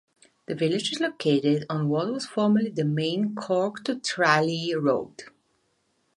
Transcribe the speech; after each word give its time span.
The 0.47 0.55
village 0.55 0.91
is 0.93 0.99
located 0.99 1.67
on 1.69 1.87
what 1.87 2.11
was 2.11 2.25
formerly 2.25 2.71
the 2.71 2.83
main 2.83 3.35
Cork-to-Tralee 3.35 4.73
road. 4.73 5.25